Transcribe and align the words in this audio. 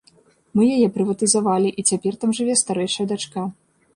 Мы 0.59 0.63
яе 0.75 0.87
прыватызавалі, 0.95 1.69
і 1.83 1.85
цяпер 1.93 2.13
там 2.23 2.33
жыве 2.37 2.57
старэйшая 2.63 3.07
дачка. 3.15 3.41